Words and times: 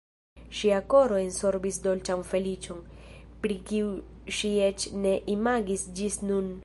Ŝia 0.59 0.77
koro 0.93 1.17
ensorbis 1.23 1.77
dolĉan 1.83 2.23
feliĉon, 2.31 2.81
pri 3.43 3.59
kiu 3.73 3.93
ŝi 4.39 4.51
eĉ 4.69 4.87
ne 5.05 5.13
imagis 5.35 5.89
ĝis 6.01 6.19
nun. 6.33 6.51